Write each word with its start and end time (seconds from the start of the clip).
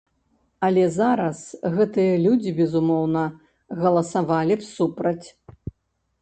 Але 0.67 0.85
зараз 0.93 1.37
гэтыя 1.75 2.15
людзі, 2.23 2.53
безумоўна, 2.61 3.23
галасавалі 3.83 4.59
б 4.63 4.67
супраць. 4.73 5.27